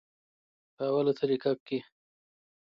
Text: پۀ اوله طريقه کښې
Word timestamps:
پۀ 0.75 0.83
اوله 0.93 1.13
طريقه 1.21 1.51
کښې 1.65 1.79